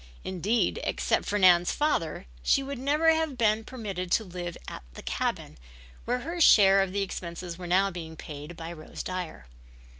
Indeed, 0.23 0.79
except 0.83 1.25
for 1.27 1.37
Nan's 1.37 1.71
father, 1.71 2.25
she 2.41 2.63
would 2.63 2.79
never 2.79 3.13
have 3.13 3.37
been 3.37 3.63
permitted 3.63 4.09
to 4.13 4.23
live 4.23 4.57
at 4.67 4.81
the 4.93 5.03
cabin, 5.03 5.59
where 6.05 6.21
her 6.21 6.41
share 6.41 6.81
of 6.81 6.91
the 6.91 7.03
expenses 7.03 7.59
were 7.59 7.67
now 7.67 7.91
being 7.91 8.15
paid 8.15 8.57
by 8.57 8.73
Rose 8.73 9.03
Dyer. 9.03 9.45